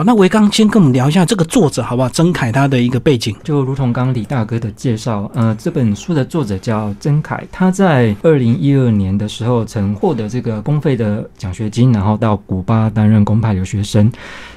[0.00, 2.08] 好，那维刚先跟我们聊一下这个作者好不好？
[2.08, 14.10] 曾凯他的一个背景，就如同刚李大哥的介绍，呃，这本书的作者叫曾凯，他在二零一二年的时候曾获得这个公费的奖学金，然后到古巴担任公派留学生。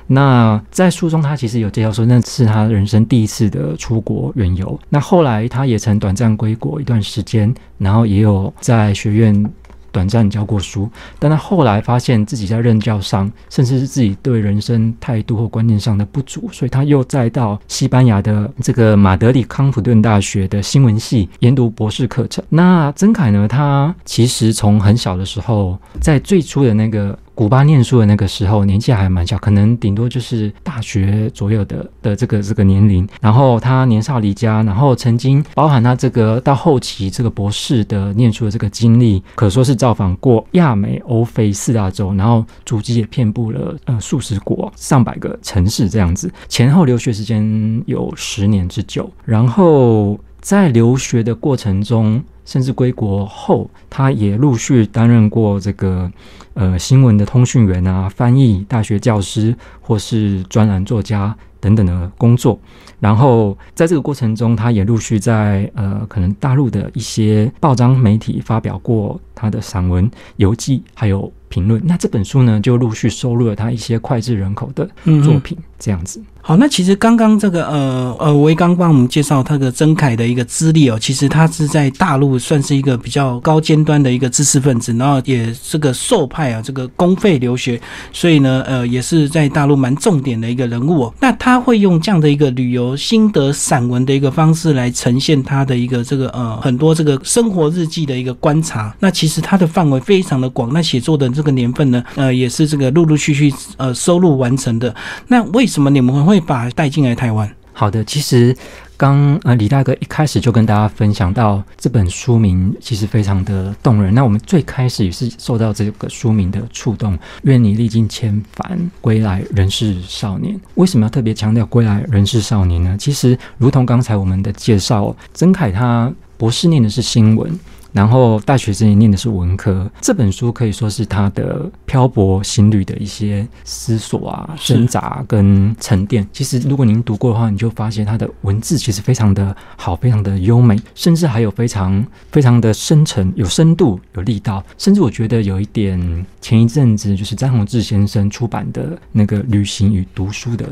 [0.08, 4.80] 那在书中，他其实有介绍说，那是他人生第一次的出国远游。
[4.88, 9.52] 那后来他也曾短暂归国一段时间，然后也有在学院。
[9.94, 10.90] 短暂教过书，
[11.20, 22.44] 但他后来发现自己在任教上，甚至是自己对人生态度或观念上的不足，所以他又再到西班牙的这个马德里康普顿大学的新闻系研读博士课程。
[22.50, 23.48] 那曾凯呢？
[23.48, 27.18] 他其实从很小的时候，在最初的那个。
[27.36, 33.08] 古巴念书的那个时候，年纪还蛮小，可能顶多就是大学左右的的这个这个年龄。
[33.20, 46.32] 然后他年少离家，然后曾经包含他这个到后期这个博士的念书的这个经历，可说是造访过亚美欧非四大洲，然后足迹也遍布了呃数十国、上百个城市这样子。
[46.48, 49.12] 前后留学时间有十年之久。
[49.26, 52.24] 然后在留学的过程中。
[52.46, 56.12] 甚至归国后，他也陆续担任过这个
[56.54, 62.60] 呃新闻的通讯员啊、翻译、大学教师或是专栏作家等等的工作。
[63.00, 71.82] 然后在这个过程中，他也陆续在呃可能大陆的一些报章媒体发表过他的散文、游记，还有评论。
[71.86, 74.90] 那这本书呢，就陆续收录了他一些脍炙人口的
[75.22, 76.24] 作品，这样子。
[76.46, 87.80] 好，那其实刚刚这个呃呃，维刚帮我们介绍他的曾凯的一个资历哦，其实他是在大陆算是一个比较高尖端的一个知识分子，然后也这个受派啊，这个公费留学，
[88.12, 91.14] 所以呢，呃，也是在大陆蛮重点的一个人物哦。
[91.22, 98.94] 那他会用这样的一个旅游心得散文的一个方式来呈现他的一个这个呃很多这个生活日记的一个观察。
[99.00, 104.94] 那其实他的范围非常的广，那写作的这个年份呢，呃，也是这个陆陆续续呃收录完成的。
[105.30, 106.33] 那为什么你们会？
[106.34, 107.48] 会把带进来台湾。
[107.74, 108.56] 好的，其实
[108.98, 114.14] 刚呃李大哥一开始就跟大家分享到这本书名其实非常的动人。
[114.16, 117.18] 那我们最开始也是受到这个书名的触动。
[117.44, 120.60] 愿你历尽千帆归来仍是少年。
[120.76, 122.96] 为什么要特别强调归来仍是少年呢？
[123.00, 127.60] 其实如同刚才我们的介绍，曾凯他博士念的是新闻。
[127.94, 136.28] 然后大学之前念的是文科，这本书可以说是他的漂泊行旅的一些思索啊、挣扎跟沉淀。
[136.34, 144.64] 其实如果您读过的话，你就发现他的文字其实非常的好，非常的优美，甚至还有非常非常的深沉、有深度、有力道。
[144.78, 150.66] 甚至我觉得有一点前一阵子就是张宏志先生出版的那个《旅行与读书》的。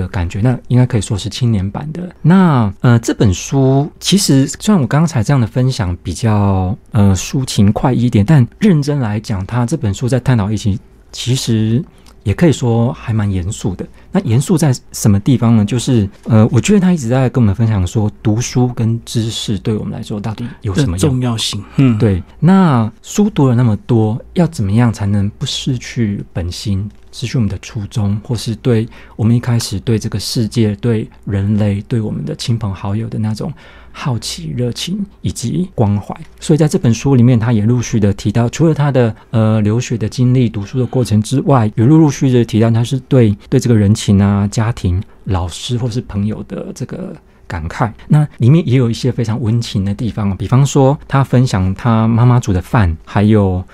[0.00, 2.14] 的感觉，那应该可以说是青年版的。
[2.22, 10.78] 那呃，这本书其实虽然我刚才这样的分享比较呃抒情快一点，但认真来讲，他这本书在探讨一些，
[11.12, 11.82] 其实
[12.24, 13.86] 也可以说还蛮严肃的。
[14.10, 15.64] 那严肃在什么地方呢？
[15.64, 21.62] 就是呃，我觉得他一直在跟我们分享说，读书跟知识对我们来说到底有什么重要性？
[21.76, 22.22] 嗯，对。
[22.40, 26.90] 那书读了那么多，要怎么样才能不失去本心？
[27.12, 33.52] 失去我们的初衷，或是对我们一开始对这个世界、对人类、对我们的亲朋好友的那种
[33.96, 36.14] 好奇、热情以及关怀。
[36.40, 47.14] 所以在这本书里面，他也陆续的提到，除了他的呃留学的经历、读书的过程之外，也陆陆续续的提到他是对对这个人情啊、家庭、老师或是朋友的这个
[47.46, 47.92] 感慨。
[48.08, 53.64] 那里面也有一些非常温情的地方，比方说他分享他妈妈煮的饭，还有。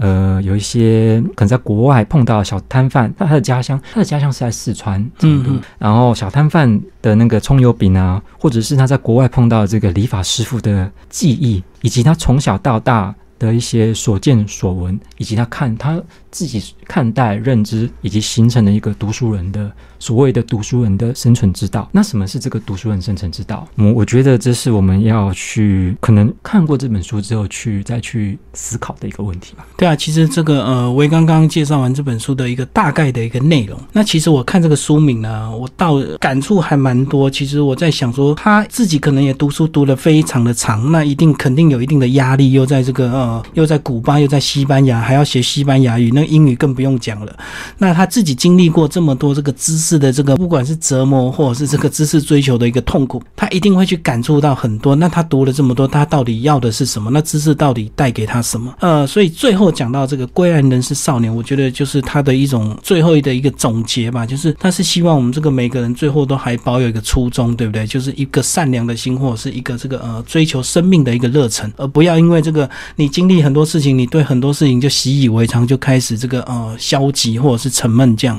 [0.00, 19.70] 呃，有一些可能在国外碰到小摊贩，那他的家乡，他的家乡是在四川成都，然后小摊贩的那个葱油饼啊，或者是他在国外碰到这个理发师傅的记忆，以及他从小到大的一些所见所闻，以及他看他自己看待、认知以及形成的一个读书人的。
[20.00, 23.68] 所谓的读书人的生存之道，那什么是这个读书人生存之道？
[23.76, 29.66] 我我觉得这是我们要去可能看过这本书之后去再去思考的一个问题吧。
[29.76, 37.30] 对啊，其实这个呃，我刚刚介绍完这本书的一个大概的一个内容，那其实我看这个书名呢，我倒感触还蛮多。
[37.30, 47.36] 其实我在想说，他自己可能也读书读得非常的长，那一定肯定有一定的压力，又在这个呃，又在古巴，又在西班牙，还要学西班牙语，那英语更不用讲了。
[47.76, 49.89] 那他自己经历过这么多这个知识。
[49.98, 54.94] 的这个不管是折磨或者是这个知识追求的一个痛苦，他一定会去感触到很多。
[54.96, 57.10] 那他读了这么多，他到底要的是什么？
[57.10, 58.74] 那知识到底带给他什么？
[58.80, 67.86] 呃，所以最后讲到这个归来人是少年，我觉得就是他的一种最后的一个总结吧，就是他是希望我们这个每个人最后都还保有一个初衷，对不对？
[67.86, 78.38] 就是一个善良的心，或者是一个这个呃追求生命的一个热忱，而不要因为这个你经历很多事情，你对很多事情就习以为常，就开始这个呃消极或者是沉闷这样。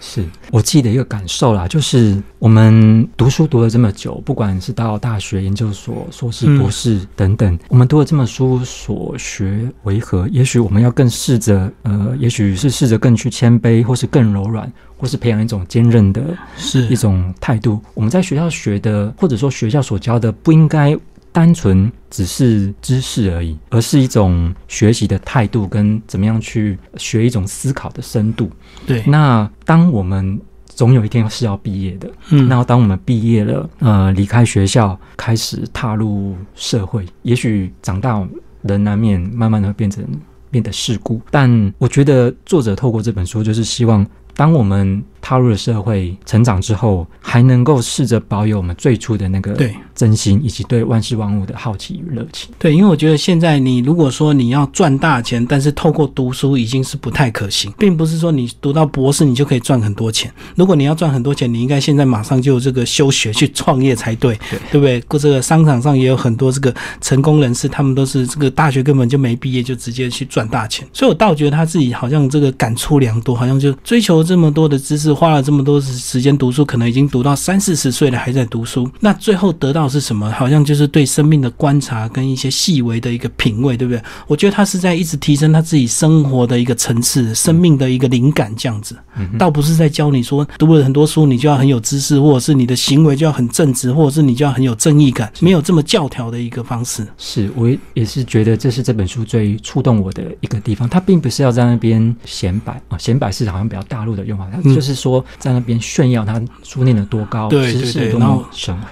[0.00, 10.26] 是我自己的一个感受啦，就是我们读书读了这么久，不管是到大学、研究所、硕士、博士等等，我们读了这么书，所学为何？
[10.28, 16.22] 也许我们要更试着，呃，也许是试着更去谦卑，或是更柔软，或是培养一种坚韧的，
[16.56, 17.78] 是一种态度。
[17.92, 20.96] 我们在学校学的，或者说学校所教的，不应该。
[21.32, 28.50] 单纯只是知识而已，而是一种学习的态度，跟怎么样去学一种思考的深度。
[28.86, 38.26] 对，那当我们总有一天是要毕业的，嗯，那当我们毕业了，呃，离开学校，开始踏入社会，也许长大
[38.62, 40.04] 人难免慢慢的变成
[40.50, 45.02] 变得世故，但我觉得作者透过这本书，就是希望当我们。
[45.20, 52.50] 踏入了社会，成长之后，还能够试着保有我们最初的那个对真心，以及对万事万物的好奇与热情。
[52.58, 60.32] 对，因为我觉得现在你如果说你要赚大钱，但是透过读书已经是不太可行，并不是说你读到博士你就可以赚很多钱。
[60.56, 64.38] 如果你要赚很多钱，你应该现在马上就这个休学去创业才对，
[64.70, 65.00] 对不对？
[65.02, 70.88] 过这个商场上也有很多这个成功人士，他们都是这个大学根本就没毕业就直接去赚大钱。
[70.92, 75.09] 所以我倒觉得他自己好像这个感触良多，好像就追求这么多的知识。
[75.14, 78.90] 花了这么多时间读书，可能已经读到三四十岁了，还在读书。
[79.00, 80.30] 那最后得到是什么？
[80.32, 84.02] 好像就是对生命的观察跟一些细微的一个品味，对不对？
[84.26, 88.96] 我觉得他是在一直提升他自己生活的一个层次，生命的一个灵感这样子。
[89.38, 97.06] 倒不是在教你说读了很多书，你就要很有知识，或者是你的行为就要很正直，或者是你就要很有正义感，没有这么教条的一个方式。
[97.18, 100.88] 是我也是觉得这是这本书最触动我的一个地方。
[100.88, 105.24] 他并不是要在那边显摆啊，显摆是好像比较大陆的用法，他就是说。
[105.38, 108.44] 在那边炫耀他书念的多高，对对对，然后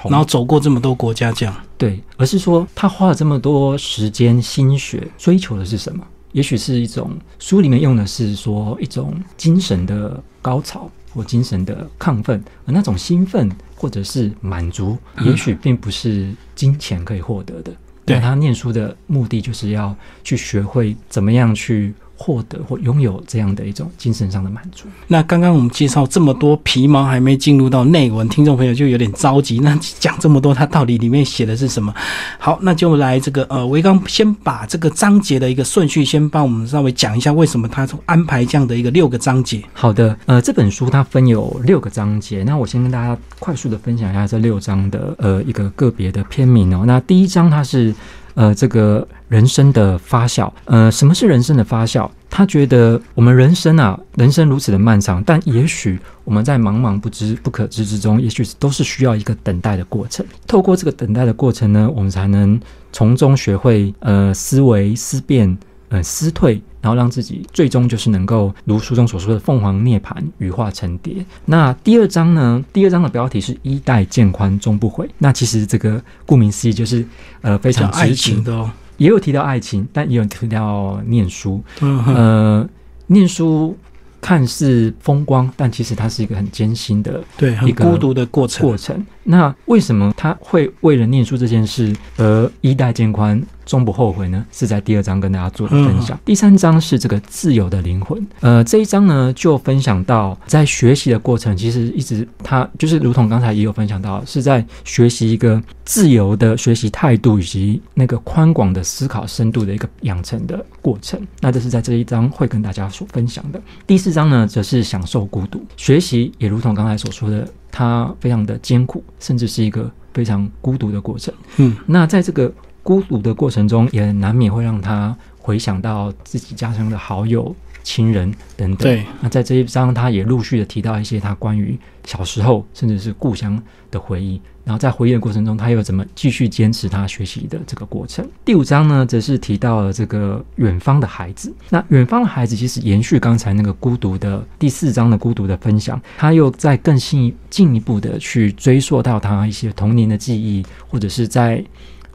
[0.05, 6.03] 然后走过这么多国家，这样对，而是说他花了这么多时间心血，追求的是什么？
[6.33, 17.73] 也许是一种书里面用的是说一种精神的高潮或精神的亢奋，而那种兴奋或者是满足，也许并不是金钱可以获得的。
[18.07, 19.95] 对他念书的目的，就是要
[20.25, 21.93] 去学会怎么样去。
[22.21, 24.87] 获得或拥有这样的一种精神上的满足。
[25.07, 29.61] 那刚刚我们介绍这么多皮毛，还没进入到内文，听众朋友就有点着急。
[29.61, 31.95] 那讲这么多，它到底里面写的是什么？
[32.41, 39.63] 好，那就来这个呃，维刚先把这个章节的一个顺序先帮我们稍微讲一下，为什么他安排这样的一个六个章节？
[39.73, 46.83] 好的，呃，这本书它分有六个章节，那我先跟大家快速的分享一下这六章的呃一个个别的篇名哦。
[46.85, 47.95] 那第一章它是。
[48.39, 52.09] 呃，这个人生的发酵，呃，什么是人生的发酵？
[52.31, 60.25] 他觉得我们人生啊，人生如此的漫长，但也许我们在茫茫不知、不可知之中，也许都是需要一个等待的过程。
[60.47, 62.61] 透过这个等待的过程呢，我们才能
[62.93, 65.59] 从中学会呃思维思辨。
[65.91, 71.25] 呃，思退，然后让自己最终就是能够如书中所说的凤凰涅槃，羽化成蝶。
[71.47, 72.65] 那第二章呢？
[72.73, 75.09] 第二章的标题是“衣带渐宽终不悔”。
[75.19, 77.05] 那其实这个顾名思义就是
[77.41, 81.63] 呃非常爱情的，哦，也有提到爱情，但也有提到念书。
[81.81, 82.69] 呃，
[83.07, 83.77] 念书
[84.21, 88.67] 看似风光，但其实它是一个很艰辛的，对，很孤独的过程。
[88.67, 89.05] 过程。
[89.31, 93.41] 那为什么他会为了念书这件事而衣带渐宽？
[93.67, 96.19] 终不后悔呢，是在第二章跟大家做的分享。
[96.25, 98.27] 第三章是这个自由的灵魂。
[98.41, 111.21] 呃，这一章呢就分享到，在学习的过程，其实一直他就是如同刚才也有分享到，是在学习一个自由的学习态度以及那个宽广的思考深度的一个养成的过程。
[111.43, 113.61] 那这是在这一章会跟大家所分享的。
[113.87, 115.63] 第四章呢，则是享受孤独。
[115.77, 121.33] 学习也如同刚才所说的，它非常的艰苦，甚至是一个非常孤独的过程。
[121.57, 122.53] 嗯，那在这个。
[122.81, 128.79] 孤独的过程中，也难免会让他回想到自己家乡的好友、亲人等等。
[128.79, 134.41] 对，那在这一章，他也陆续的提到一些他关于小时候甚至是故乡的回忆。
[134.69, 138.23] 然后在回忆的过程中，他又怎么继续坚持他学习的这个过程？
[138.45, 141.51] 第五章呢，则是提到了这个远方的孩子。
[141.71, 151.65] 那远方的孩子其实延续刚才那个孤独的第四章的孤独的分享，他又在更进进一步的去追溯到他一些童年的记忆，或者是在。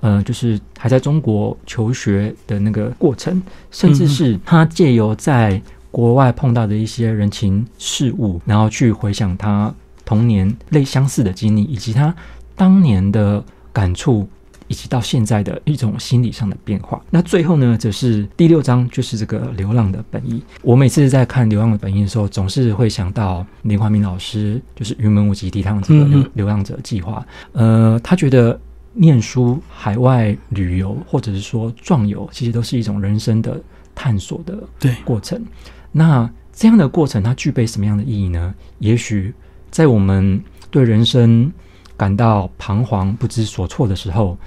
[0.01, 3.41] 呃，就是还在中国求学的那个过程，
[3.72, 12.13] 甚至是他借由在国外碰到的一些人情事物，然后去回想他童年类相似的经历，以及他
[12.55, 14.27] 当年的感触，
[14.67, 17.01] 以及到现在的一种心理上的变化。
[17.10, 20.43] 那最后呢，则是第六章，就是这个流浪的本意。
[20.62, 27.25] 我每次在看《流浪的本意》的时候，总是会想到林怀民老师，就是云门舞集提倡这个流流浪者计划。
[27.53, 28.60] 呃，他觉得。
[28.95, 33.60] 念书、海外旅游，或者是说壮游，其实都是一种人生的
[33.95, 35.43] 探索的对过程。
[35.91, 38.53] 那这样的过程它具备什么样的意义呢？
[38.77, 39.33] 也许
[39.72, 41.51] 在我们对人生
[41.95, 44.38] 感到彷徨、不知所措的时候，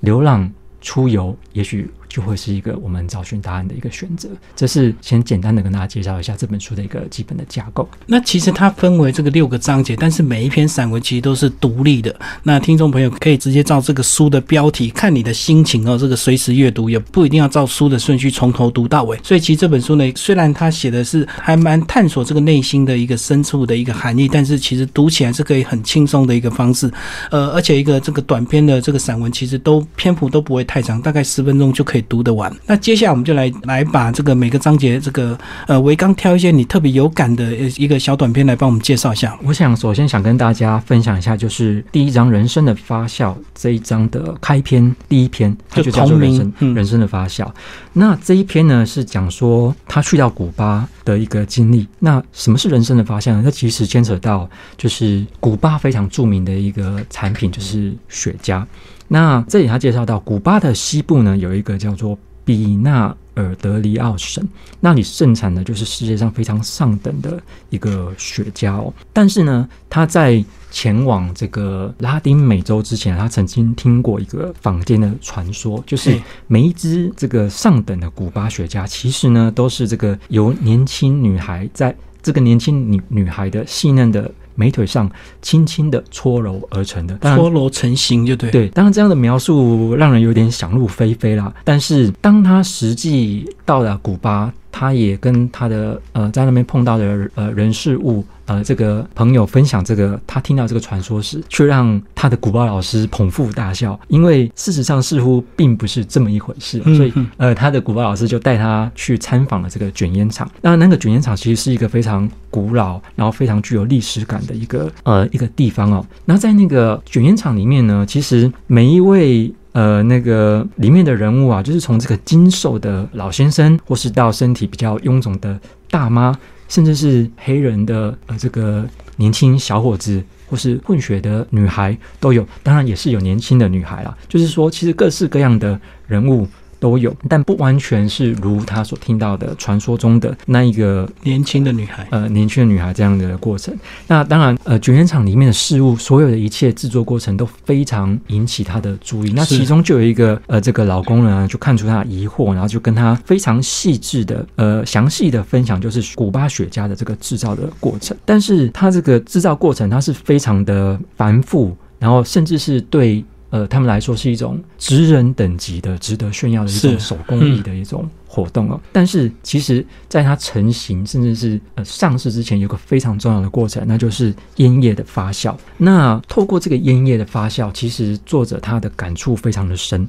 [0.00, 0.50] 流浪
[0.80, 1.90] 出游，也许。
[2.14, 4.28] 就会是一个我们找寻答案的一个选择。
[4.54, 7.88] 这是先简单的跟大家介绍一下这本书的一个基本的架构。
[8.06, 12.14] 那其实它分为这个六个章节，但是每一篇散文其实都是独立的。
[12.44, 19.18] 那听众朋友可以直接照这个书的标题看你的心情哦，这个随时阅读也不一定要照书的顺序从头读到尾。
[19.24, 26.88] 所以其实这本书呢，虽然它写的是还蛮探索这个内心的一个深处的一个含义，但是其实读起来是可以很轻松的一个方式。
[27.32, 32.03] 呃，而且一个这个短篇的这个散文其实都篇幅都不会太长，大概十分钟就可以。
[32.08, 39.38] 读得完，那接下来我们就来来把这个每个章节这个呃，维刚挑一些你特别有感的一个小短片来帮我们介绍一下。
[39.42, 47.44] 我想首先想跟大家分享一下，就是第一章《人生的发酵》这一章的开篇第一篇，它就叫做《人生人生的发酵》。
[47.92, 51.86] 那这一篇呢是讲说他去到古巴的一个经历。
[51.98, 53.42] 那什么是人生的发酵呢？
[53.44, 58.64] 它其实牵扯到就是古巴非常著名的一个产品，就是雪茄。
[59.08, 64.46] 那这里他介绍到，古巴的西部呢有一个叫做比纳尔德里奥省，
[64.80, 68.92] 那里盛产的就是世界上非常上等的一个雪茄哦。
[69.12, 84.30] 但是呢，他在前往这个拉丁美洲之前，他曾经听过一个坊间的传说，就是每一只这个上等的古巴雪茄，其实呢都是这个由年轻女孩在这个年轻女女孩的细嫩的。
[84.54, 85.10] 美腿上
[85.42, 88.50] 轻轻的搓揉而成的，搓揉成型就对。
[88.50, 91.52] 对，当然这样的描述让人有点想入非非啦。
[91.64, 94.52] 但是当他实际到达古巴。
[94.76, 106.82] 他也跟他的呃在那边碰到的呃人事物呃这个朋友分享这个他听到这个传说时，却让他的古巴老师捧腹大笑，因为事实上似乎并不是这么一回事。
[106.96, 110.50] 所以呃他的古巴老师就带他去参访了这个卷烟厂。
[110.60, 116.04] 那那个卷烟厂其实是一个非常古老，然后非常具有历史感的一个呃一个地方哦。
[116.24, 119.54] 那在那个卷烟厂里面呢，其实每一位。
[119.74, 126.34] 呃，那个里面的人物啊，就是从这个精瘦的老先生，或是到身体比较臃肿的大妈，
[126.68, 128.84] 甚至是黑人的呃这个
[129.16, 134.16] 年轻小伙子，或是混血的女孩都有，当然也是有年轻的女孩啦。
[134.28, 136.48] 就是说，其实各式各样的人物。
[136.84, 143.74] 都有，但不完全是如他所听到的传说中的那一个年轻的女孩，呃，年轻的女孩这样的过程。
[144.06, 149.32] 那当然，呃，卷烟厂里面的事物，所有的一切制作过程都非常引起他的注意。
[149.34, 158.14] 那其中就有一个，呃，这个老工人啊就看出他的疑惑，然后就跟他非常细致的，呃，详细的分享，就是古巴雪茄的这个制造的过程。
[158.26, 163.24] 但是他这个制造过程，它是非常的繁复，然后甚至是对。
[163.54, 168.80] 呃，他们来说是一种职人等级的、值得炫耀的一种手工艺的一种活动哦。
[168.90, 175.54] 但是，其实在它成型甚至是呃上市之前，有个非常重要的过程，那就是烟叶的发酵。
[175.76, 180.04] 那透过这个烟叶的发酵，其实作者他的感触非常的深。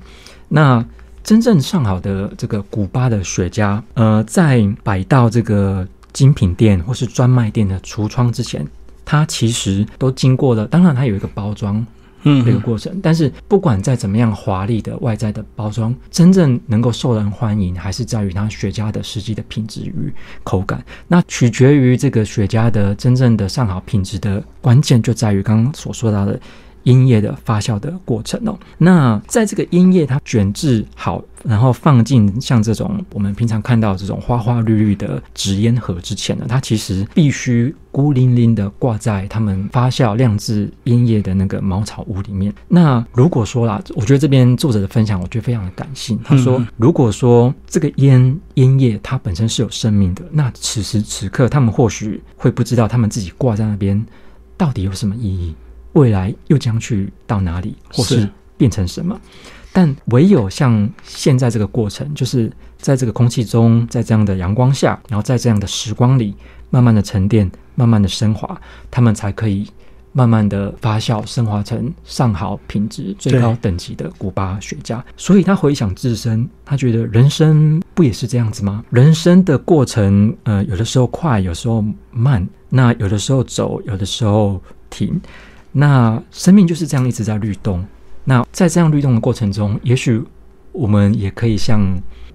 [0.48, 0.84] 那
[1.24, 8.66] 真正上好的这个古巴的雪茄，呃，在摆到这个精品店或是专卖店的橱窗之前，
[9.06, 10.66] 它其实都经过了。
[10.66, 11.86] 当然，它有一个包装。
[12.26, 20.14] 嗯，这个过程，但是不管再怎么样华丽的外在的包装，真正能够受人欢迎，还是在于它雪茄的实际的品质与
[20.44, 20.84] 口感。
[21.08, 26.40] 那取决于这个雪茄的真正的上好品质的关键，就在于刚刚所说到的。
[26.86, 42.54] 烟叶的发酵的过程哦，那在这个烟叶它卷制好，然后放进像这种我们平常看到这种花花绿绿的纸烟盒之前呢，它其实必须孤零零的挂在他们发酵酿制烟叶的那个茅草屋里面。
[42.68, 46.20] 那如果说啦，我觉得这边作者的分享，我觉得非常的感性。
[46.24, 54.06] 他说，如果说这个烟烟叶它本身是有生命的，那此时此刻他们或许会不知道他们自己挂在那边
[54.56, 55.56] 到底有什么意义。
[55.96, 59.20] 未来又将去到哪里，或是变成什么？
[59.74, 66.34] 但唯有像现在这个过程，就是在这个空气中，在这样的阳光下，然后在这样的时光里，
[66.70, 68.60] 慢慢的沉淀，慢慢的升华，
[68.90, 69.70] 他们才可以
[70.14, 75.02] 慢慢的发酵，升华成上好品质、最高等级的古巴雪茄。
[75.18, 78.84] 所以他回想自身，他觉得人生不也是这样子吗？
[78.90, 85.20] 人生的过程，呃，有的时候快，有时候慢，那有的时候走，有的时候停。
[85.78, 87.86] 那生命就是这样一直在律动。
[88.24, 90.24] 那在这样律动的过程中，也许
[90.72, 91.82] 我们也可以像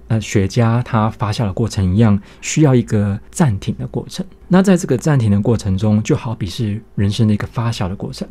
[0.07, 4.23] 呃雪茄它发酵的过程一样，需要一个暂停的过程。
[4.47, 8.27] 那在这个暂停的过程中，就好比是人生的一个发酵的过程。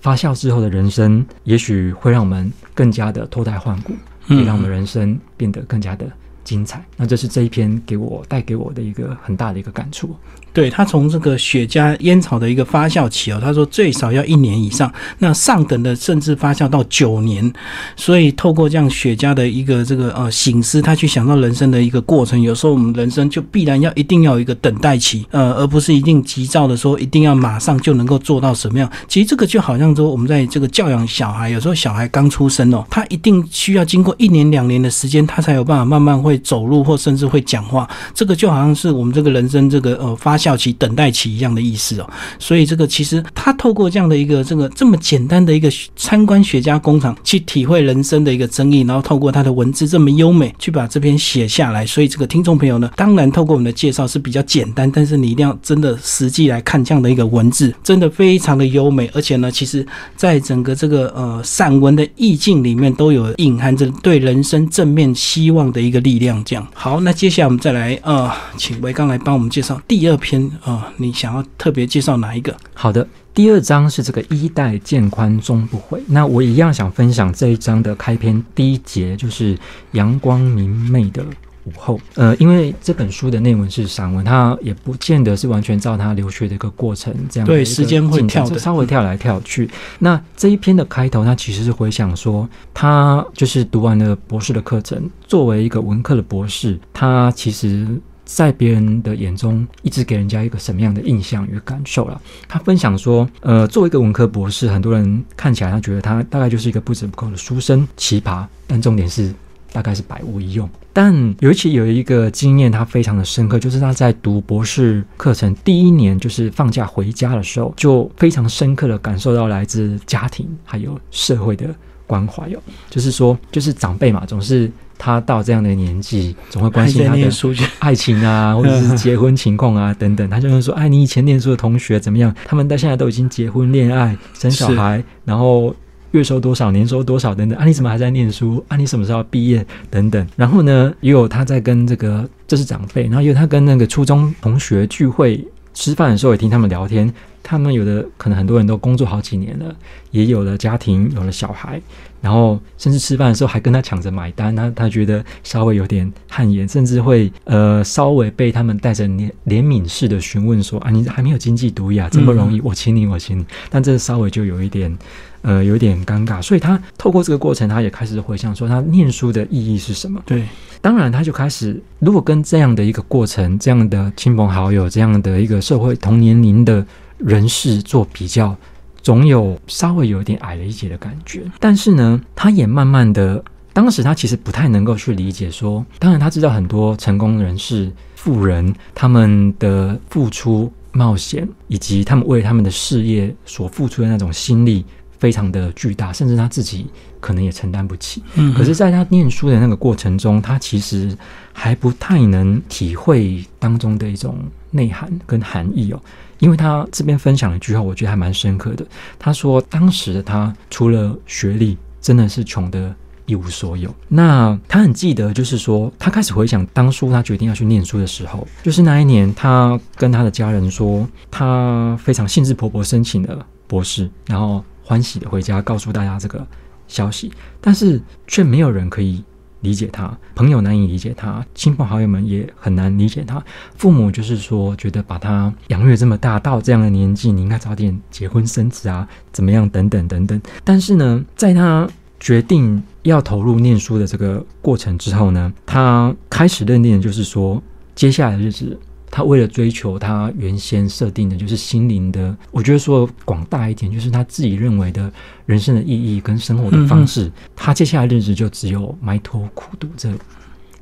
[0.00, 3.94] 发酵之后的人生，也许会让我们更加的脱胎换骨，
[4.28, 6.06] 也让我们人生变得更加的
[6.44, 6.84] 精彩。
[6.98, 10.14] 那这是这一篇给我带给我的一个很大的一个感触。
[10.54, 17.52] 对他从这个雪茄烟草的一个发酵期哦，他说最少要一年以上，那上等的甚至发酵到九年。
[17.96, 22.40] 所以透过这样雪茄的一个这个呃醒思，他去想到人生的一个过程。
[22.40, 28.88] 有时候我们人生就必然要一定要有一个等待期，呃，而不是一定急躁的说一定要马上就能够做到什么样。
[29.08, 37.90] 其实这个就好像说我们在这个教养小孩，有时候小孩刚出生哦，他一定需要经过一年两年的时间，他才有办法慢慢会走路或甚至会讲话。
[38.14, 40.38] 这个就好像是我们这个人生这个呃发。
[40.44, 51.86] 校期等待期一样的意思哦，所以这个其实他透过这样的一个这个这么简单的一个参观雪茄工厂，去体会人生的一个争议，然后透过他的文字这么优美，去把这篇写下来。
[51.86, 66.42] 所以这个听众朋友呢，当然透过我们的介绍是比较简单，但是你一定要真的实际来看这样的一个文字，真的非常的优美，而且呢，其实在整个这个呃散文的意境里面，都有隐含着对人生正面希望的一个力量。
[66.44, 70.33] 这样好，那接下来我们再来呃，请维刚来帮我们介绍第二篇。
[70.62, 72.56] 啊，你想要特别介绍哪一个？
[72.72, 76.00] 好的，第二章是这个衣带渐宽终不悔。
[76.06, 79.58] 那我一样想分享这一章的开篇第一节，就是
[79.92, 81.24] 阳光明媚的
[81.64, 82.00] 午后。
[82.14, 87.46] 呃，因为这本书的内文是散文，它也不见得是完全照他留学的一个过程这样。
[87.46, 89.68] 对，时间会跳的，稍微跳来跳去。
[89.98, 97.86] 那这一篇的开头，它其实是回想说，他就是读完了博士的课程，作为一个文科的博士，他其实。
[98.24, 102.20] 在别人的眼中，一直给人家一个什么样的印象与感受了？
[102.48, 109.32] 他分享说，呃，作为一个文科博士，很多人看起来他觉得他大概就是一个不折不扣的书生奇葩，但重点是
[109.72, 110.68] 大概是百无一用。
[110.92, 121.74] 但尤其有一个经验，他非常的深刻，就是他在读博士课程第一年，就是放假回家的时候，就非常深刻的感受到来自家庭还有社会的
[122.06, 122.62] 关怀哟。
[122.88, 124.70] 就是说，就是长辈嘛，总是。
[124.98, 127.30] 他到这样的年纪，总会关心他的
[127.78, 130.28] 爱情啊， 或者是结婚情况啊等等。
[130.30, 132.34] 他就会说：“哎，你以前念书的同学怎么样？
[132.44, 135.74] 他们到现在都已经结婚、恋爱、生小孩，然后
[136.12, 137.58] 月收多少、年收多少等等。
[137.58, 138.64] 啊，你怎么还在念书？
[138.68, 139.66] 啊，你什么时候毕业？
[139.90, 140.26] 等等。
[140.36, 147.12] 然后呢，也有他在跟这个这是长辈，然后也有他跟那个初中同学聚会吃饭的时候，也听他们聊天。
[147.44, 149.72] 他们有的可能很多人都工作好几年了，
[150.10, 151.80] 也有了家庭，有了小孩。”
[152.24, 163.44] 然后甚至吃饭的时候还跟他抢着买单，他他觉得稍微有点汗颜，甚至会呃稍微被他们带着怜怜悯式的询问说啊，你还没有经济独立啊，这么容易，我请你，我请你。
[163.68, 164.96] 但这稍微就有一点
[165.42, 170.18] 呃有一点尴尬，所以他透过这个过程，他也开始回想说他念书的意义是什么。
[170.24, 170.44] 对，
[170.80, 176.86] 当然他就开始如果跟这样的一个过程，这样的亲朋好友，这样的一个社会同年龄的
[177.24, 178.56] 人事做比较。
[179.02, 194.82] 总有稍微有一点矮了一截的感觉，但是呢，他也慢慢的，当时他其实不太能够去理解说，当然他知道很多成功人士、富人他们的付出、冒险，以及他们为他们的事业所付出的那种心力
[195.18, 196.86] 非常的巨大，甚至他自己
[197.20, 198.22] 可能也承担不起。
[198.34, 201.16] 嗯，可是，在他念书的那个过程中，他其实
[201.52, 204.38] 还不太能体会当中的一种
[204.70, 206.00] 内涵跟含义哦。
[206.40, 208.84] 因为他这边分享了一句话，我觉得还蛮深刻的。
[209.18, 213.94] 他说，当时的他除了学历，真的是穷的一无所有。
[214.08, 226.46] 那他很记得，就是说，他开始回想当初他决定要去念书的时候，就是那一年，他跟他的家人说，他非常兴致勃勃申请了博士，然后欢喜的回家告诉大家这个
[226.86, 229.24] 消息，但是却没有人可以。
[229.60, 233.42] 理解他，朋友难以理解他，亲朋好友们也很难理解他。
[233.78, 240.38] 父母就是说，觉得把他养育这么大，到这样的年纪，你应该早点结婚生子啊，怎么样，等等等等。
[240.62, 241.88] 但是呢，在他
[242.20, 247.62] 决定要投入念书的这个过程之后呢，他开始认定的就是说，
[247.94, 248.78] 接下来的日子。
[249.16, 255.08] 他为了追求他原先设定的，就是心灵的，我觉得说广大一点，就是他自己认为的
[255.46, 257.30] 人生的意义跟生活的方式。
[257.54, 260.10] 他接下来日子就只有埋头苦读这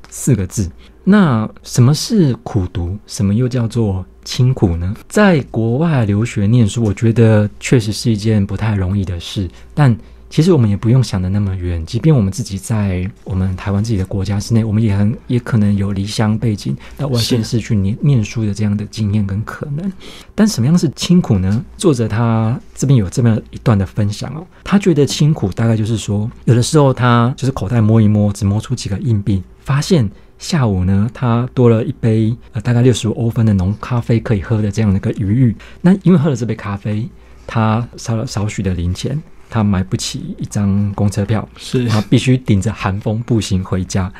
[0.09, 0.67] 四个字。
[1.03, 2.97] 那什么是苦读？
[3.05, 4.95] 什么又叫做清苦呢？
[5.07, 9.95] 在国外留学念书，我觉得确实是一件不太容易的事，但。
[10.33, 19.93] 其实我们也不用想的那么远，即便我们自己在我们台湾自己的国家之内，我们也很也可能有离乡背景到外县市去念念书的这样的经验跟可能。
[20.33, 21.63] 但什么样是清苦呢？
[21.77, 35.55] 作者他这边有这么一段的分享哦，他觉得清苦大概就是说，有的时候他就是口袋摸一摸，只摸出几个硬币，发现下午呢他多了一杯呃大概六十五欧分的浓咖啡可以喝的这样的一个余裕。
[35.81, 37.07] 那因为喝了这杯咖啡，
[37.45, 39.21] 他少了少许的零钱。
[39.53, 44.11] 他买不起一张公车票，是他必须顶着寒风步行回家。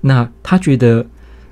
[0.00, 1.04] 那他觉得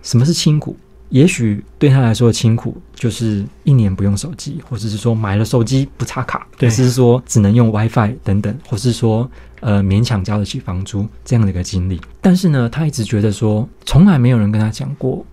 [0.02, 0.76] 什么是清苦？
[1.08, 9.28] 也许对他来说，清苦就是一年不用手机，或者是说买了手机不插卡，或者是说只能用 WiFi 等等，或是说
[9.60, 12.00] 呃勉强交得起房租这样的一个经历。
[12.20, 15.26] 但是呢，他一直觉得说，从来没有人跟他讲过，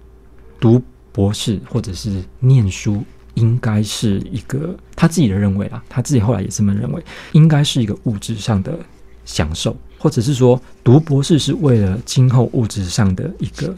[0.60, 3.04] 读博士或者是念书
[3.36, 8.78] 应该是一个他自己的认为啊，他自己后来也这么认为，应该是一个物质上的
[9.26, 13.76] 享受，或者是说读博士是为了今后物质上的一个。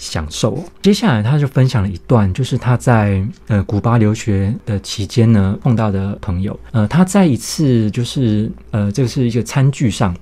[0.00, 0.62] 享受。
[0.80, 6.56] 接下来，他就分享了一段，就是他在呃古巴留学的期间呢碰到的朋友。
[6.70, 10.14] 呃，他在一次就是呃，这个是一个餐具上。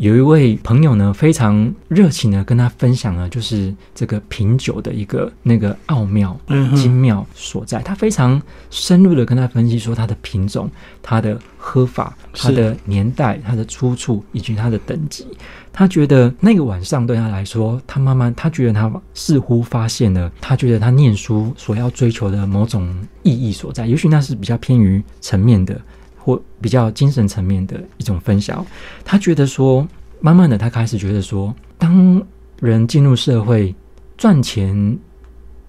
[0.00, 6.34] 有一位朋友呢，非常热情的跟他分享了，就是这个品酒的一个那个奥妙、
[6.74, 7.82] 精妙所在。
[7.82, 10.70] 他非常深入的跟他分析说，它的品种、
[11.02, 15.26] 它的喝法、它的年代、它的出处以及它的等级。
[15.70, 22.88] 他觉得那个晚上对他来说，他慢慢他觉得他似乎发现了，他觉得他念书所要追求的某种
[23.22, 23.86] 意义所在。
[23.86, 25.78] 也许那是比较偏于层面的。
[26.22, 28.64] 或比较精神层面的一种分享，
[29.04, 29.86] 他觉得说，
[30.20, 32.22] 慢慢的，他开始觉得说，当
[32.60, 33.74] 人进入社会
[34.18, 34.98] 赚钱，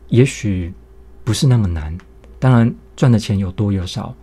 [0.09, 0.73] 也许
[1.23, 1.97] 不是那么难。
[2.37, 4.13] 当然，赚的钱有多有少，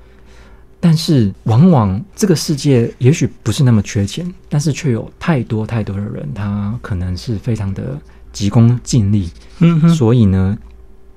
[0.79, 7.99] 但是往往这个世界也许不是那么缺钱，但是却有太多太多的人，他可能是非常的
[8.33, 10.59] 急功近利，嗯，所以呢，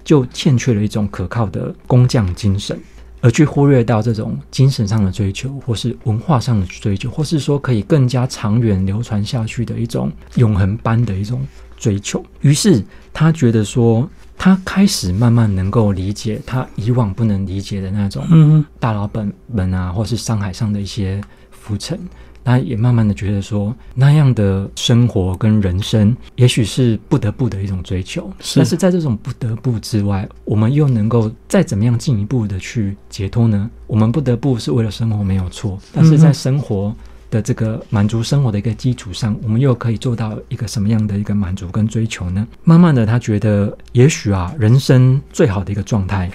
[0.04, 2.80] 就欠缺了一种可靠的工匠精神。
[3.22, 11.46] 而去忽略到这种精神上的追求，或是文化上的追求，或是说可以更加长远流传下去的一种永恒般的一种
[11.78, 12.24] 追求。
[12.42, 22.00] 于是他觉得说，他开始慢慢能够理解他以往不能理解的那种大老本本啊，或是上海上的一些浮沉。
[22.44, 28.32] 他也慢慢的觉得说，那样的生活跟人生，也许是不得不的一种追求。
[28.56, 33.70] 但是在这种不得不之外，我们又能够再怎么样进一步的去解脱呢？
[33.88, 36.96] 我们不得不是为了生活没有错，但是在生活
[37.30, 42.48] 的这个满足生活的一个基础上，我们又可以做到一个什么样的一个满足跟追求呢？
[42.64, 46.30] 慢慢的，他觉得也许啊，人生最好的一个状态。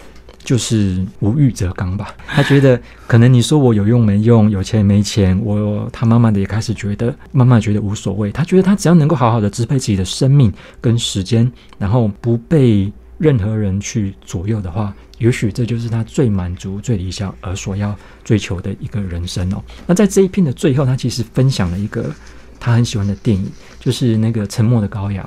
[0.47, 2.15] 就是无欲则刚吧。
[2.29, 8.31] 他觉得可能你说我有用没用，有钱没钱，我他慢慢的也开始觉得，慢慢觉得无所谓。
[8.31, 19.61] 他觉得他只要能够好好的支配自己的生命跟时间，然后不被任何人去左右的话，也许这就是他最满足、最理想而所要追求的一个人生哦。
[19.85, 22.15] 那在这一篇的最后，他其实分享了一个
[22.61, 25.25] 他很喜欢的电影，就是那个《沉默的羔羊》。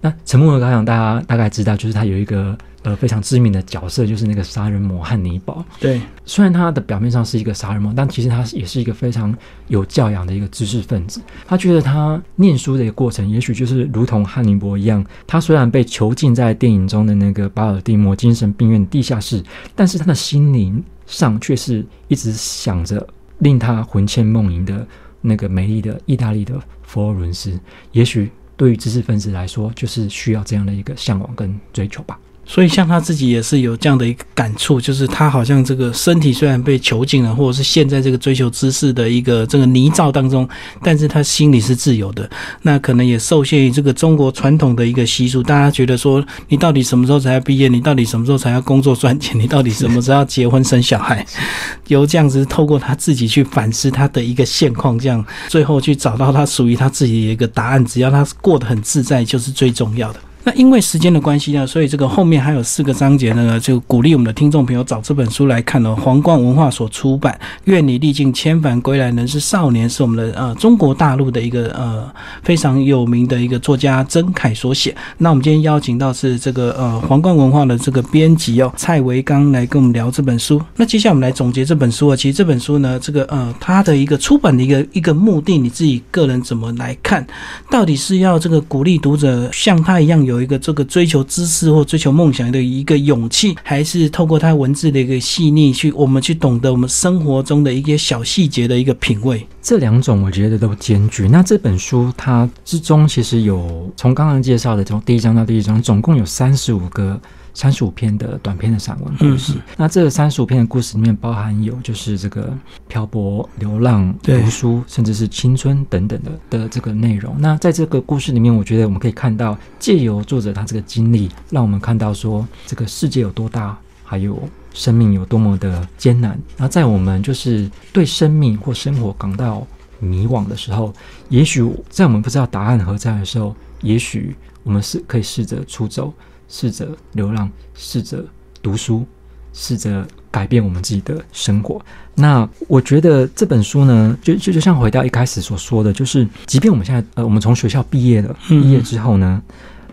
[0.00, 2.56] 那《沉默的羔羊》大家大概知道，就是他有一个。
[2.82, 5.52] 呃，非常知名的角色就是那个杀人魔汉尼拔。
[5.80, 11.20] 对，虽然他的表面上是一个杀人魔，但其实他也是一个非常有教养的一个知识分子。
[11.48, 15.04] 他觉得他念书的一个过程，也许就是如同汉尼拔一样。
[15.26, 19.42] 他虽然被囚禁在电影中的那个巴尔的摩精神病院地下室，
[19.74, 23.04] 但是他的心灵上却是一直想着
[23.38, 24.86] 令他魂牵梦萦的
[25.20, 26.54] 那个美丽的意大利的
[26.84, 27.58] 佛罗伦斯。
[27.90, 32.18] 也许对于知识分子来说，就是需要这样的一个向往跟追求吧。
[32.48, 40.48] 所以，像他自己也是有这样的一个感触，就是他好像这个身体虽然被囚禁了，或者是陷在这个追求知识的一个这个泥沼当中，
[40.82, 42.30] 但是他心里是自由的。
[42.62, 47.66] 那可能也受限于这个中国传统的一个习俗，大家觉得说，你到底什么时候才要毕业？
[47.66, 49.38] 你到底什么时候才要工作赚钱？
[49.38, 51.26] 你到底什么时候要结婚生小孩？
[51.88, 57.84] 由这样子透过他自己去反思他的一个现况，这样最后去找到他属于他自己的一个答案。
[57.84, 60.20] 只要他过得很自在，就是最重要的。
[60.46, 65.92] 那因为时间的关系呢，所以这个后面还有四个章节呢，就鼓励我们的听众朋友找这本书来看哦。
[65.96, 72.08] 皇冠文化所出版《愿你历尽千帆归来仍是少年》，是我们的呃中国大陆的一个呃
[72.44, 74.94] 非常有名的一个作家曾凯所写。
[75.18, 80.62] 那我们今天邀请到是这个呃皇冠文化的这个编辑哦蔡维刚来跟我们聊这本书。
[80.76, 87.26] 那接下来我们来总结这本书啊，其实这本书呢，这个呃它的一个出版的一个一个目的，你自己个人怎么来看？
[87.68, 90.35] 到底是要这个鼓励读者像他一样有？
[90.36, 99.46] 有一个这个追求知识或追求梦想的一个勇气，还是透过他文字的一个细腻，去我们去懂得我们生活中的一些小细节的一个品味。
[99.62, 101.26] 这两种我觉得都兼具。
[101.26, 107.18] 那这本书它之中其实有从刚刚介绍的从第一章到第一章，总共有三十五个。
[107.56, 112.52] 三十五篇的短篇的散文故事，那这三十五篇的故事里面包含有就是这个
[112.86, 117.34] 漂泊、流浪、读书，甚至是青春等等的的这个内容。
[117.38, 124.38] 那在这个故事里面，我觉得我们可以看到，借由作者他这个经历，让我们看到说这个世界有多大，还有
[124.74, 126.38] 生命有多么的艰难。
[126.58, 129.66] 那在我们就是对生命或生活感到
[129.98, 130.92] 迷惘的时候，
[131.30, 133.56] 也许在我们不知道答案何在的时候。
[133.82, 136.12] 也许我们是可以试着出走，
[136.48, 138.24] 试着流浪，试着
[138.62, 139.04] 读书，
[139.52, 141.80] 试着改变我们自己的生活。
[142.14, 149.42] 那我觉得这本书呢，就就就像回到一开始所说的，就是即便我们现在呃，我们从学校毕业了，毕业之后呢，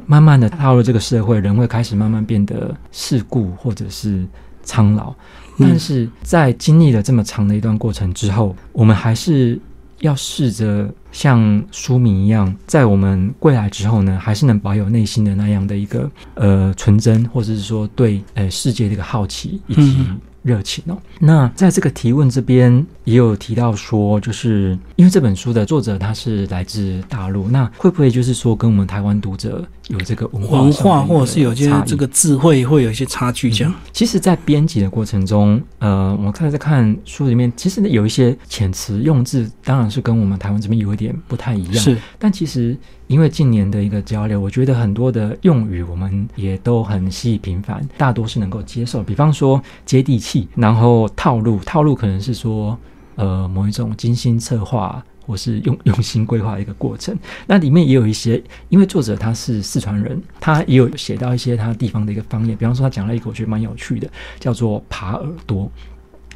[0.05, 4.25] 慢慢的踏入这个社会，人会开始慢慢变得世故或者是
[4.63, 5.13] 苍老。
[5.59, 9.59] 但是在经历了这么长的一段过程之后，我们还是
[10.03, 20.05] 要试着像书名一样，在我们归来之后呢，还是能保有内心的那样的一个呃纯真，或者是说对呃世界的一个好奇以及。
[20.43, 20.97] 热情哦。
[21.21, 33.51] 那在这个提问这边也有提到说，就是因为这本书的作者他是来自大陆，那会不会就是说跟我们台湾读者有这个文化文化，或者是有些这个智慧会有一些差距？
[33.51, 41.75] 这样，其实，在编辑的过程中，呃，我看在看书里面，其实有一些遣词用字，当然是跟我们台湾这边有一点不太一样。
[41.75, 42.77] 是，但其实。
[43.07, 49.03] 因为近年的一个交流，我觉得很多的用语我们也都很稀平凡，大多是能够接受。
[49.03, 52.75] 比方说接地气，然后套路，套路可能是说
[53.15, 57.17] 呃某一种精心策划或是用 用心规划的一个过程。
[57.47, 62.55] 那里面也有一些，因为作者他是四川人，他也有写到一些他地方的一个方言。
[62.57, 64.07] 比方说他讲了一个我觉得蛮有趣的，
[64.39, 65.69] 叫做耙耳朵。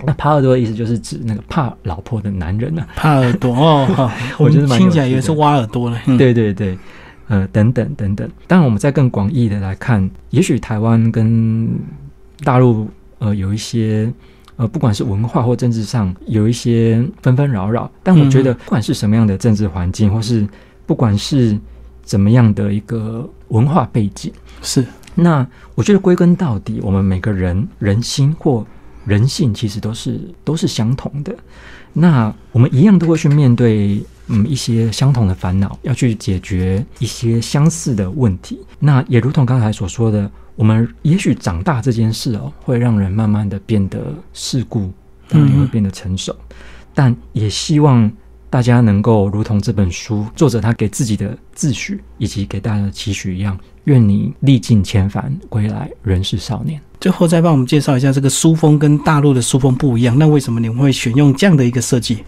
[0.06, 2.86] 那耙耳朵的意思就是指那个怕老婆的男人呢？
[2.96, 6.00] 耙耳朵 哦，我觉得听起来也是挖耳朵了。
[6.20, 6.78] 对对对，
[7.28, 8.30] 呃，等等等等。
[8.46, 11.68] 当然，我们再更广义的来看，也许台湾跟
[12.44, 14.14] 大陆呃有一些
[14.58, 20.48] 呃，不管是文化或政治上有一些纷纷扰扰，但我觉得不管是什么样的政治环境，或是
[20.86, 21.58] 不管是
[22.04, 24.86] 怎么样的一个文化背景，是。
[25.14, 28.66] 那我觉得归根到底，我们每个人人心或
[29.06, 31.36] 人性其实都是都是相同的，
[31.94, 38.60] 那我们一样都会去面对嗯一些相同的烦恼，要去解决一些相似的问题。
[38.80, 44.92] 那也如同刚才所说的，我们也许长大这件事哦，会让人慢慢的变得世故，
[45.30, 46.36] 当然也会变得成熟，
[46.94, 48.12] 但也希望。
[48.50, 56.80] 大家能够如同这本书作者他给自己的自诩以及给大家的期许一样，愿你历尽千帆归来仍是少年。
[57.02, 62.24] 最后再帮我们介绍一下这个书封跟大陆的书封不一样，那为什么你们会选用这样的一个设计？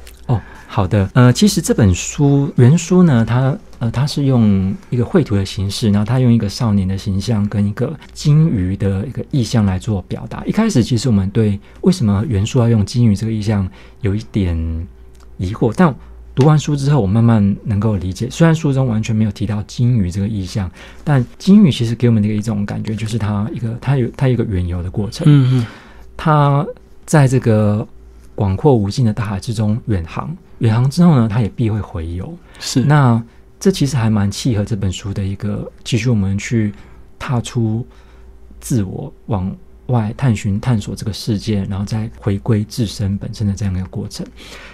[0.69, 10.43] 哦，好的，呃，其实这本书原书呢，它呃它是用一个绘图的形式，然后它用一个少年的形象跟一个金鱼的一个意象来做表达。
[10.45, 13.67] 一开始其实我们对为什么原书要用金鱼这个意象
[14.01, 14.55] 有一点
[15.37, 15.93] 疑惑，但
[16.35, 18.29] 读完书之后，我慢慢能够理解。
[18.29, 20.69] 虽然书中完全没有提到金鱼这个意象，
[21.03, 25.25] 但金鱼其实给我们的一种感觉，就是它一个它有它有一个远游的过程。
[25.27, 25.65] 嗯嗯，
[26.15, 26.65] 它
[27.05, 27.85] 在这个
[28.39, 32.33] 广阔无尽的大海之中远航，远航之后呢，它也必会回游。
[32.57, 33.21] 是，那
[33.59, 36.73] 这其实还蛮契合这本书的一个，继续我们去
[37.19, 37.85] 踏出
[38.61, 39.53] 自我往。
[39.89, 44.23] 外探寻、探索这个世界，然后再回归自身本身的这样一个过程。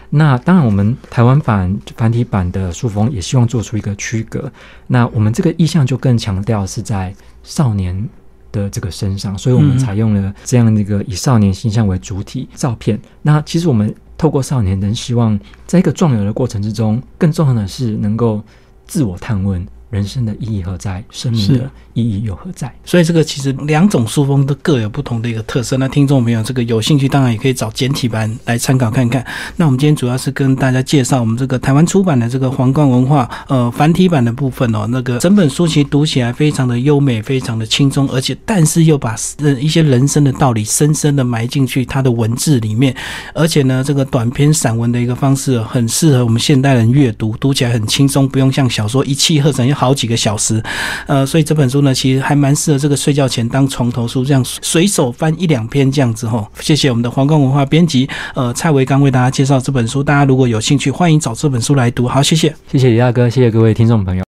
[0.09, 4.51] 那当然，我们台湾版繁体版的书封也希望做出一个区隔。
[4.87, 8.09] 那我们这个意向就更强调是在少年
[8.55, 12.97] 的这个身上，所以我们采用了这样的一个以少年形象为主体照片。
[13.21, 15.37] 那其实我们透过少年，能希望
[15.67, 18.41] 在一个壮游的过程之中，更重要的是能够
[18.87, 19.67] 自我探问。
[19.95, 21.01] 人生的意义何在？
[21.09, 22.69] 生命的意义又何在？
[22.83, 25.77] 所以这个其实两种书风都各有不同的一个特色。
[25.77, 29.25] 那听众朋友这个有兴趣，当然也可以找简体版来参考看看。
[29.55, 34.85] 那我们今天主要是跟大家介绍我们这个台湾出版的这个皇冠文化呃繁体版的部分哦。
[34.89, 39.15] 那个整本书其实读起来非常的优美，非常的轻松，而且但是又把
[39.61, 42.93] 一些人生的道理深深的埋进去它的文字里面。
[43.33, 50.59] 而且呢，这个短篇散文的一个方式很适合我们现代人阅读，读起来很轻松，不用像小说一气呵成要好好几个小时，
[51.05, 56.43] 呃，所以这本书呢，其实还蛮适合这个睡觉前当床头书，这样随手翻一两篇这样子哈。
[56.59, 62.07] 谢谢我们的皇冠文化编辑，呃，蔡维刚为大家介绍这本书，大家如果有兴趣，欢迎找这本书来读。
[62.07, 64.23] 好，谢谢，谢谢李大哥，谢谢各位听众朋友。